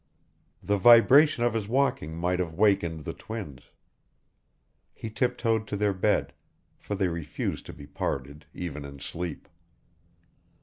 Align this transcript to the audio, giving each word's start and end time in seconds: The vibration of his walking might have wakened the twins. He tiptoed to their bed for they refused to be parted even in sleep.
The 0.63 0.77
vibration 0.77 1.43
of 1.43 1.53
his 1.53 1.67
walking 1.67 2.17
might 2.17 2.39
have 2.39 2.55
wakened 2.55 3.01
the 3.01 3.13
twins. 3.13 3.69
He 4.95 5.11
tiptoed 5.11 5.67
to 5.67 5.77
their 5.77 5.93
bed 5.93 6.33
for 6.79 6.95
they 6.95 7.07
refused 7.07 7.67
to 7.67 7.73
be 7.73 7.85
parted 7.85 8.47
even 8.51 8.83
in 8.83 8.99
sleep. 8.99 9.47